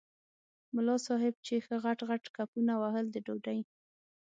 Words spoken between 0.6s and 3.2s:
ملا صاحب چې ښه غټ غټ کپونه وهل د